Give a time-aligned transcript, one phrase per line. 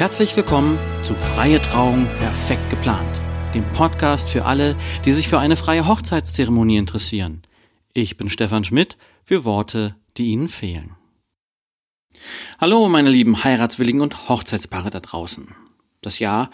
[0.00, 3.14] Herzlich willkommen zu Freie Trauung perfekt geplant,
[3.52, 4.74] dem Podcast für alle,
[5.04, 7.42] die sich für eine freie Hochzeitszeremonie interessieren.
[7.92, 10.96] Ich bin Stefan Schmidt für Worte, die Ihnen fehlen.
[12.58, 15.48] Hallo, meine lieben Heiratswilligen und Hochzeitspaare da draußen.
[16.00, 16.50] Das Jahr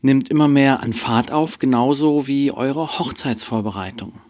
[0.00, 4.20] nimmt immer mehr an Fahrt auf, genauso wie eure Hochzeitsvorbereitung.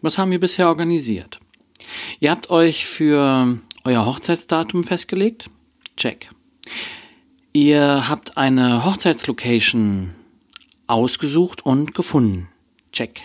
[0.00, 1.38] Was haben wir bisher organisiert?
[2.18, 5.48] Ihr habt euch für euer Hochzeitsdatum festgelegt?
[5.96, 6.28] Check.
[7.52, 10.14] Ihr habt eine Hochzeitslocation
[10.86, 12.48] ausgesucht und gefunden?
[12.92, 13.22] Check.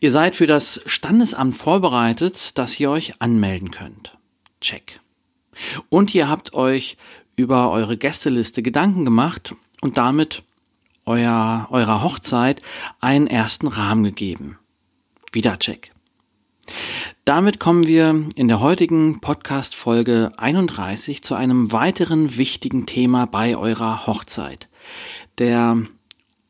[0.00, 4.18] Ihr seid für das Standesamt vorbereitet, dass ihr euch anmelden könnt?
[4.60, 5.00] Check.
[5.88, 6.96] Und ihr habt euch
[7.36, 10.42] über eure Gästeliste Gedanken gemacht und damit
[11.06, 12.62] euer, eurer Hochzeit
[13.00, 14.58] einen ersten Rahmen gegeben.
[15.30, 15.92] Wieder Check.
[17.24, 24.06] Damit kommen wir in der heutigen Podcast-Folge 31 zu einem weiteren wichtigen Thema bei eurer
[24.06, 24.68] Hochzeit,
[25.38, 25.78] der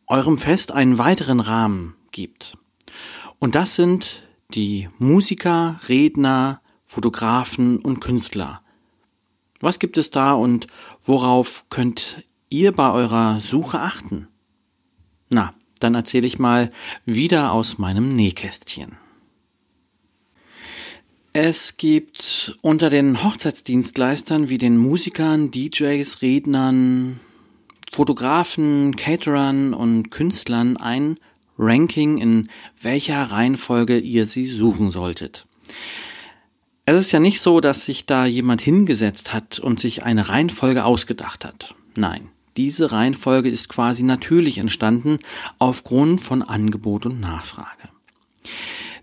[0.08, 2.58] eurem Fest einen weiteren Rahmen gibt.
[3.38, 8.60] Und das sind die Musiker, Redner, Fotografen und Künstler.
[9.60, 10.66] Was gibt es da und
[11.00, 14.26] worauf könnt ihr bei eurer Suche achten?
[15.28, 16.70] Na, dann erzähle ich mal
[17.04, 18.98] wieder aus meinem Nähkästchen.
[21.36, 27.18] Es gibt unter den Hochzeitsdienstleistern wie den Musikern, DJs, Rednern,
[27.92, 31.16] Fotografen, Caterern und Künstlern ein
[31.58, 32.48] Ranking, in
[32.80, 35.44] welcher Reihenfolge ihr sie suchen solltet.
[36.86, 40.84] Es ist ja nicht so, dass sich da jemand hingesetzt hat und sich eine Reihenfolge
[40.84, 41.74] ausgedacht hat.
[41.96, 45.18] Nein, diese Reihenfolge ist quasi natürlich entstanden
[45.58, 47.88] aufgrund von Angebot und Nachfrage.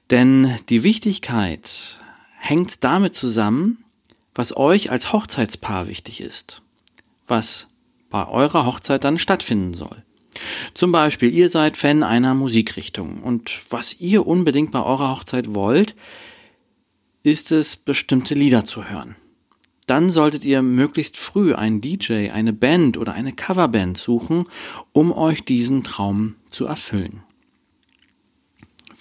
[0.10, 1.98] Denn die Wichtigkeit
[2.42, 3.86] hängt damit zusammen,
[4.34, 6.64] was euch als Hochzeitspaar wichtig ist,
[7.28, 7.68] was
[8.10, 10.04] bei eurer Hochzeit dann stattfinden soll.
[10.74, 15.96] Zum Beispiel, ihr seid Fan einer Musikrichtung und was ihr unbedingt bei eurer Hochzeit wollt,
[17.22, 19.16] ist es, bestimmte Lieder zu hören.
[19.86, 24.46] Dann solltet ihr möglichst früh einen DJ, eine Band oder eine Coverband suchen,
[24.94, 27.22] um euch diesen Traum zu erfüllen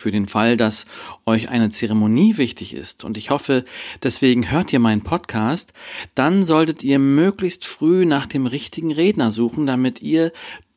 [0.01, 0.87] für den Fall, dass
[1.27, 3.65] euch eine Zeremonie wichtig ist und ich hoffe,
[4.03, 5.73] deswegen hört ihr meinen Podcast,
[6.15, 10.33] dann solltet ihr möglichst früh nach dem richtigen Redner suchen, damit ihr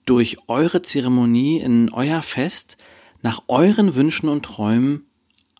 [0.05, 2.77] durch eure Zeremonie in euer Fest
[3.21, 5.05] nach euren Wünschen und Träumen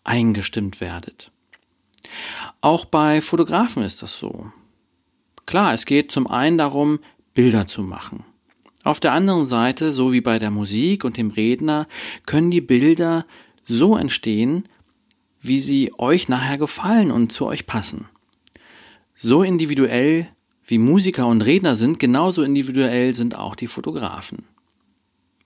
[0.04, 1.30] eingestimmt werdet.
[2.60, 4.52] Auch bei Fotografen ist das so.
[5.46, 7.00] Klar, es geht zum einen darum,
[7.32, 8.24] Bilder zu machen.
[8.84, 11.88] Auf der anderen Seite, so wie bei der Musik und dem Redner,
[12.26, 13.24] können die Bilder
[13.66, 14.68] so entstehen,
[15.40, 18.06] wie sie euch nachher gefallen und zu euch passen.
[19.16, 20.28] So individuell
[20.66, 24.44] wie Musiker und Redner sind, genauso individuell sind auch die Fotografen.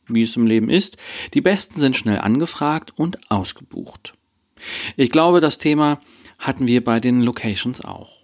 [0.06, 0.97] Wie es im Leben ist,
[1.34, 4.15] die Besten sind schnell angefragt und ausgebucht.
[4.97, 6.00] Ich glaube, das Thema
[6.39, 8.19] hatten wir bei den Locations auch.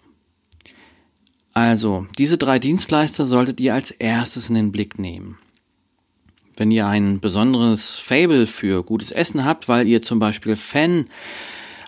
[1.53, 5.39] Also, diese drei Dienstleister solltet ihr als erstes in den Blick nehmen.
[6.57, 11.07] Wenn ihr ein besonderes Fable für gutes Essen habt, weil ihr zum Beispiel Fan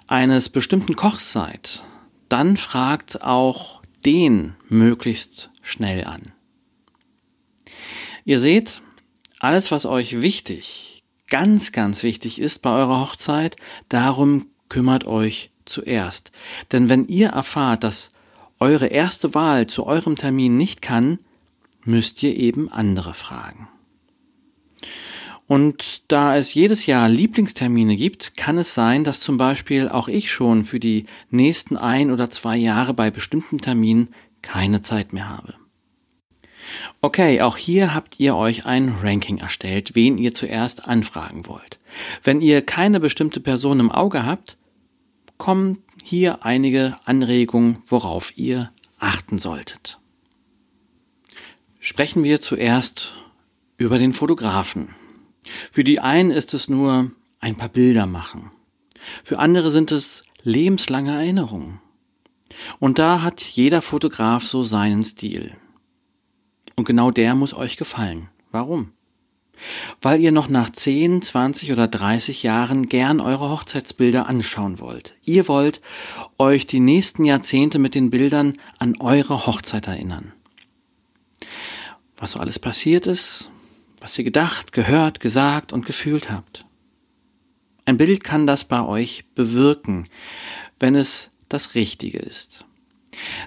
[0.07, 1.85] eines bestimmten Kochs seid,
[2.29, 6.23] dann fragt auch den möglichst schnell an.
[8.25, 8.83] Ihr seht,
[9.39, 13.57] alles, was euch wichtig, ganz, ganz wichtig ist bei eurer Hochzeit,
[13.89, 16.33] darum kümmert euch zuerst.
[16.73, 18.11] Denn wenn ihr erfahrt, dass
[18.59, 21.19] eure erste Wahl zu eurem Termin nicht kann,
[21.85, 23.69] müsst ihr eben andere fragen.
[25.47, 30.31] Und da es jedes Jahr Lieblingstermine gibt, kann es sein, dass zum Beispiel auch ich
[30.31, 34.11] schon für die nächsten ein oder zwei Jahre bei bestimmten Terminen
[34.43, 35.55] keine Zeit mehr habe.
[37.01, 41.79] Okay, auch hier habt ihr euch ein Ranking erstellt, wen ihr zuerst anfragen wollt.
[42.25, 44.57] Wenn ihr keine bestimmte Person im Auge habt,
[45.37, 50.01] kommen hier einige Anregungen, worauf ihr achten solltet.
[51.79, 53.15] Sprechen wir zuerst
[53.77, 54.95] über den Fotografen.
[55.71, 58.51] Für die einen ist es nur ein paar Bilder machen.
[59.23, 61.81] Für andere sind es lebenslange Erinnerungen.
[62.79, 65.57] Und da hat jeder Fotograf so seinen Stil.
[66.77, 68.29] Und genau der muss euch gefallen.
[68.51, 68.93] Warum?
[70.03, 75.15] Weil ihr noch nach 10, 20 oder 30 Jahren gern eure Hochzeitsbilder anschauen wollt.
[75.25, 75.81] Ihr wollt
[76.39, 80.33] euch die nächsten Jahrzehnte mit den Bildern an eure Hochzeit erinnern.
[82.19, 83.51] Was so alles passiert ist,
[84.01, 86.65] was ihr gedacht, gehört, gesagt und gefühlt habt.
[87.85, 90.09] Ein Bild kann das bei euch bewirken,
[90.79, 92.65] wenn es das Richtige ist.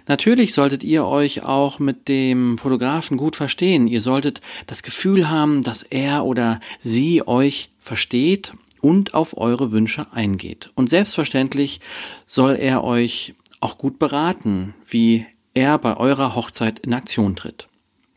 [0.07, 3.87] Natürlich solltet ihr euch auch mit dem Fotografen gut verstehen.
[3.87, 10.11] Ihr solltet das Gefühl haben, dass er oder sie euch versteht und auf eure Wünsche
[10.11, 10.69] eingeht.
[10.75, 11.81] Und selbstverständlich
[12.25, 17.67] soll er euch auch gut beraten, wie er bei eurer Hochzeit in Aktion tritt.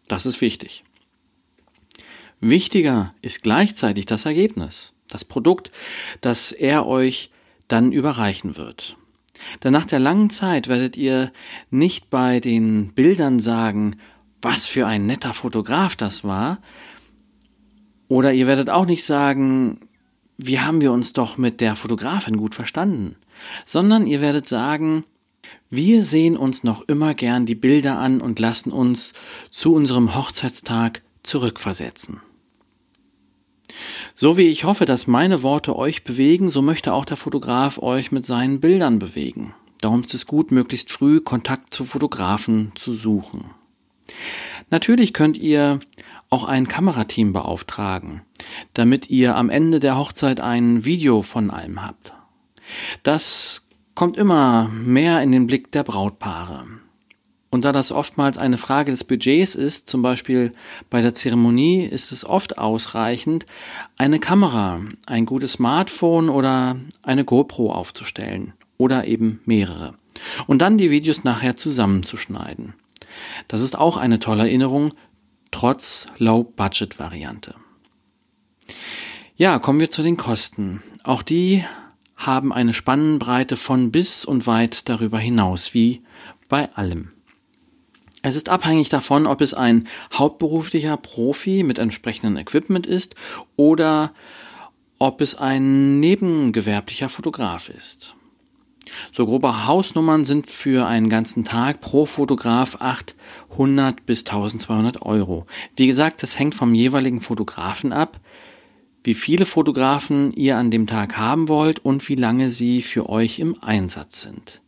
[0.09, 0.85] Das ist wichtig.
[2.45, 5.71] Wichtiger ist gleichzeitig das Ergebnis, das Produkt,
[6.21, 7.31] das er euch
[7.69, 8.97] dann überreichen wird.
[9.63, 11.31] Denn nach der langen Zeit werdet ihr
[11.71, 13.95] nicht bei den Bildern sagen,
[14.43, 16.59] was für ein netter Fotograf das war,
[18.09, 19.89] oder ihr werdet auch nicht sagen,
[20.37, 23.15] wie haben wir uns doch mit der Fotografin gut verstanden,
[23.65, 25.05] sondern ihr werdet sagen,
[25.71, 29.13] wir sehen uns noch immer gern die Bilder an und lassen uns
[29.49, 32.21] zu unserem Hochzeitstag zurückversetzen.
[34.17, 38.13] So wie ich hoffe, dass meine Worte euch bewegen, so möchte auch der Fotograf euch
[38.13, 39.55] mit seinen Bildern bewegen.
[39.81, 43.51] Darum ist es gut, möglichst früh Kontakt zu Fotografen zu suchen.
[44.71, 45.81] Natürlich könnt ihr
[46.31, 48.23] auch ein Kamerateam beauftragen,
[48.75, 52.13] damit ihr am Ende der Hochzeit ein Video von allem habt.
[53.03, 56.65] Das kommt immer mehr in den Blick der Brautpaare.
[57.53, 60.55] Und da das oftmals eine Frage des Budgets ist, zum Beispiel
[60.89, 63.45] bei der Zeremonie, ist es oft ausreichend,
[63.99, 69.93] eine Kamera, ein gutes Smartphone oder eine GoPro aufzustellen oder eben mehrere.
[70.47, 72.73] Und dann die Videos nachher zusammenzuschneiden.
[73.49, 74.95] Das ist auch eine tolle Erinnerung,
[75.51, 77.55] trotz Low-Budget-Variante.
[79.37, 80.83] Ja, kommen wir zu den Kosten.
[81.05, 81.67] Auch die
[82.17, 86.01] haben eine Spannbreite von bis und weit darüber hinaus, wie
[86.49, 87.11] bei allem.
[88.23, 93.17] Es ist abhängig davon, ob es ein hauptberuflicher Profi mit entsprechendem Equipment ist
[93.57, 94.13] oder
[95.01, 98.15] ob es ein nebengewerblicher Fotograf ist.
[99.11, 105.47] So grobe Hausnummern sind für einen ganzen Tag pro Fotograf 800 bis 1200 Euro.
[105.77, 108.21] Wie gesagt, das hängt vom jeweiligen Fotografen ab,
[109.03, 113.41] wie viele Fotografen ihr an dem Tag haben wollt und wie lange sie für euch
[113.41, 114.63] im Einsatz sind.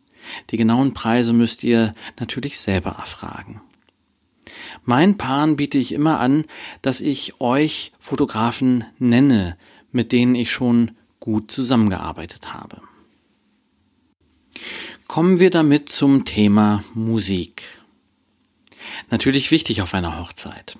[0.50, 3.60] Die genauen Preise müsst ihr natürlich selber erfragen.
[4.84, 6.44] Mein Paaren biete ich immer an,
[6.82, 9.56] dass ich euch Fotografen nenne,
[9.92, 12.82] mit denen ich schon gut zusammengearbeitet habe.
[15.08, 17.62] Kommen wir damit zum Thema Musik.
[19.10, 20.76] Natürlich wichtig auf einer Hochzeit.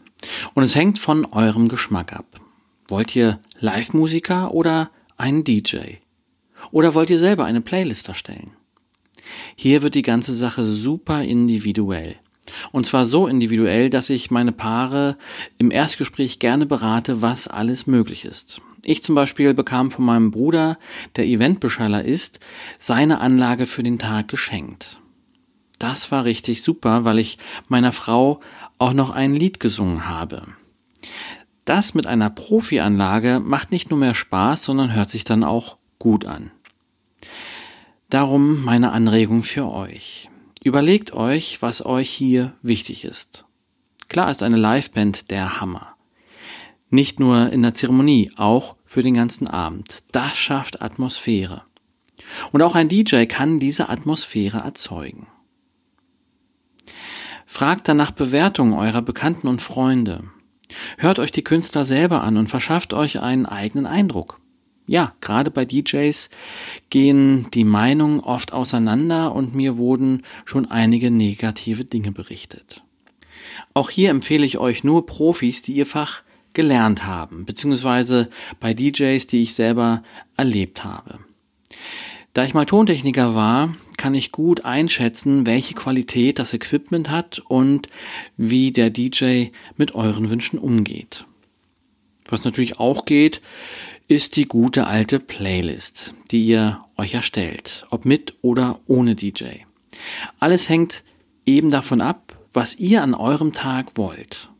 [0.54, 2.26] Und es hängt von eurem Geschmack ab.
[2.88, 5.96] Wollt ihr Live-Musiker oder einen DJ?
[6.70, 8.52] Oder wollt ihr selber eine Playlist erstellen?
[9.56, 12.16] Hier wird die ganze Sache super individuell.
[12.72, 15.16] Und zwar so individuell, dass ich meine Paare
[15.58, 18.60] im Erstgespräch gerne berate, was alles möglich ist.
[18.84, 20.78] Ich zum Beispiel bekam von meinem Bruder,
[21.16, 22.40] der Eventbescheller ist,
[22.78, 25.00] seine Anlage für den Tag geschenkt.
[25.78, 27.38] Das war richtig super, weil ich
[27.68, 28.40] meiner Frau
[28.78, 30.46] auch noch ein Lied gesungen habe.
[31.64, 36.26] Das mit einer Profi-Anlage macht nicht nur mehr Spaß, sondern hört sich dann auch gut
[36.26, 36.50] an.
[38.14, 40.30] Darum meine Anregung für euch.
[40.62, 43.44] Überlegt euch, was euch hier wichtig ist.
[44.08, 45.96] Klar ist eine Liveband der Hammer.
[46.90, 50.04] Nicht nur in der Zeremonie, auch für den ganzen Abend.
[50.12, 51.64] Das schafft Atmosphäre.
[52.52, 55.26] Und auch ein DJ kann diese Atmosphäre erzeugen.
[57.46, 60.22] Fragt danach Bewertungen eurer Bekannten und Freunde.
[60.98, 64.38] Hört euch die Künstler selber an und verschafft euch einen eigenen Eindruck
[64.86, 66.28] ja, gerade bei DJs
[66.90, 72.82] gehen die Meinungen oft auseinander und mir wurden schon einige negative Dinge berichtet.
[73.72, 76.22] Auch hier empfehle ich euch nur Profis, die ihr Fach
[76.52, 78.28] gelernt haben, beziehungsweise
[78.60, 80.02] bei DJs, die ich selber
[80.36, 81.18] erlebt habe.
[82.32, 87.88] Da ich mal Tontechniker war, kann ich gut einschätzen, welche Qualität das Equipment hat und
[88.36, 91.26] wie der DJ mit euren Wünschen umgeht.
[92.28, 93.40] Was natürlich auch geht,
[94.06, 99.62] ist die gute alte Playlist, die ihr euch erstellt, ob mit oder ohne DJ.
[100.38, 101.04] Alles hängt
[101.46, 104.50] eben davon ab, was ihr an eurem Tag wollt.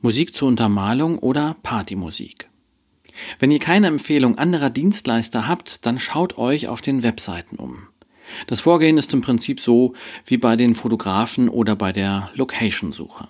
[0.00, 2.48] Musik zur Untermalung oder Partymusik.
[3.38, 7.88] Wenn ihr keine Empfehlung anderer Dienstleister habt, dann schaut euch auf den Webseiten um.
[8.46, 9.92] Das Vorgehen ist im Prinzip so
[10.26, 13.28] wie bei den Fotografen oder bei der Location-Suche.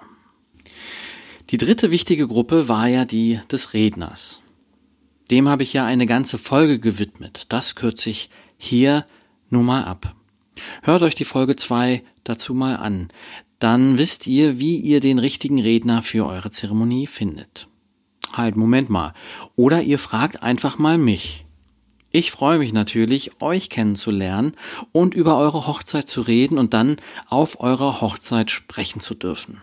[1.50, 4.43] Die dritte wichtige Gruppe war ja die des Redners.
[5.30, 7.46] Dem habe ich ja eine ganze Folge gewidmet.
[7.48, 9.06] Das kürze ich hier
[9.50, 10.14] nur mal ab.
[10.82, 13.08] Hört euch die Folge 2 dazu mal an.
[13.58, 17.68] Dann wisst ihr, wie ihr den richtigen Redner für eure Zeremonie findet.
[18.32, 19.14] Halt, Moment mal.
[19.56, 21.46] Oder ihr fragt einfach mal mich.
[22.10, 24.52] Ich freue mich natürlich, euch kennenzulernen
[24.92, 26.96] und über eure Hochzeit zu reden und dann
[27.28, 29.62] auf eurer Hochzeit sprechen zu dürfen.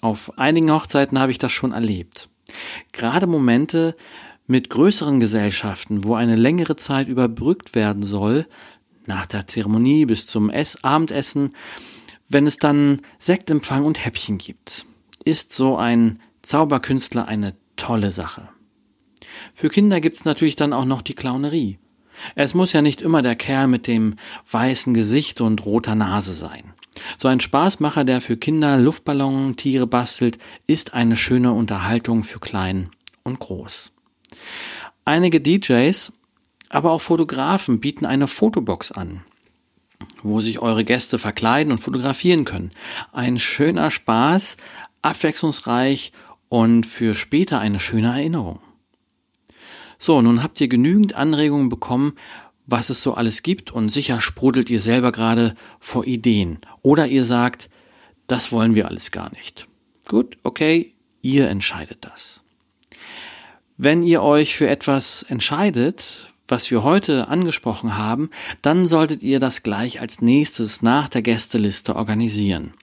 [0.00, 2.28] Auf einigen Hochzeiten habe ich das schon erlebt.
[2.92, 3.96] Gerade Momente
[4.50, 8.48] mit größeren Gesellschaften, wo eine längere Zeit überbrückt werden soll,
[9.06, 11.52] nach der Zeremonie bis zum Ess Abendessen,
[12.28, 14.86] wenn es dann Sektempfang und Häppchen gibt,
[15.24, 18.48] ist so ein Zauberkünstler eine tolle Sache.
[19.54, 21.78] Für Kinder gibt's natürlich dann auch noch die Clownerie.
[22.34, 24.16] Es muss ja nicht immer der Kerl mit dem
[24.50, 26.74] weißen Gesicht und roter Nase sein.
[27.18, 32.90] So ein Spaßmacher, der für Kinder Luftballon, Tiere bastelt, ist eine schöne Unterhaltung für klein
[33.22, 33.92] und groß.
[35.10, 36.12] Einige DJs,
[36.68, 39.24] aber auch Fotografen bieten eine Fotobox an,
[40.22, 42.70] wo sich eure Gäste verkleiden und fotografieren können.
[43.10, 44.56] Ein schöner Spaß,
[45.02, 46.12] abwechslungsreich
[46.48, 48.60] und für später eine schöne Erinnerung.
[49.98, 52.12] So, nun habt ihr genügend Anregungen bekommen,
[52.66, 56.60] was es so alles gibt und sicher sprudelt ihr selber gerade vor Ideen.
[56.82, 57.68] Oder ihr sagt,
[58.28, 59.66] das wollen wir alles gar nicht.
[60.06, 62.44] Gut, okay, ihr entscheidet das.
[63.82, 68.28] Wenn ihr euch für etwas entscheidet, was wir heute angesprochen haben,
[68.60, 72.74] dann solltet ihr das gleich als nächstes nach der Gästeliste organisieren,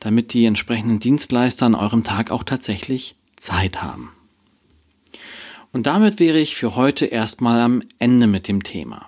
[0.00, 4.10] damit die entsprechenden Dienstleister an eurem Tag auch tatsächlich Zeit haben.
[5.70, 9.06] Und damit wäre ich für heute erstmal am Ende mit dem Thema.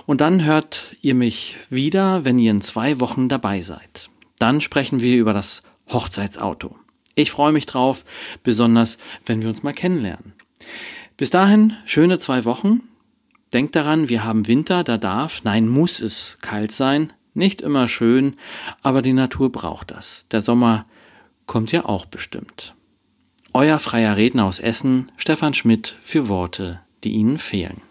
[0.08, 4.10] Und dann hört ihr mich wieder, wenn ihr in zwei Wochen dabei seid.
[4.40, 6.76] Dann sprechen wir über das Hochzeitsauto.
[7.16, 8.04] Ich freue mich drauf,
[8.44, 10.34] besonders wenn wir uns mal kennenlernen.
[11.18, 12.82] Bis dahin, schöne zwei Wochen.
[13.54, 17.14] Denkt daran, wir haben Winter, da darf, nein, muss es kalt sein.
[17.34, 18.36] Nicht immer schön,
[18.82, 20.26] aber die Natur braucht das.
[20.32, 20.86] Der Sommer
[21.46, 22.76] kommt ja auch bestimmt.
[23.54, 27.82] Euer freier Redner aus Essen, Stefan Schmidt, für Worte, die Ihnen fehlen.